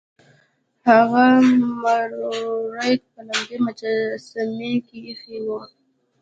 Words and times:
هغه 0.87 1.25
مروارید 1.83 3.01
په 3.13 3.19
لمدې 3.27 3.57
مجسمې 3.65 4.73
کې 4.87 4.97
ایښی 5.07 5.37
و. 5.43 5.47